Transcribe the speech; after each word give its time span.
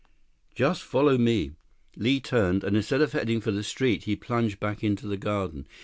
46 0.57 0.57
"Just 0.57 0.81
follow 0.81 1.15
me." 1.15 1.51
Li 1.95 2.19
turned, 2.19 2.63
and 2.63 2.75
instead 2.75 3.01
of 3.03 3.11
heading 3.11 3.39
for 3.39 3.51
the 3.51 3.61
street, 3.61 4.05
he 4.05 4.15
plunged 4.15 4.59
back 4.59 4.83
into 4.83 5.05
the 5.05 5.15
garden. 5.15 5.67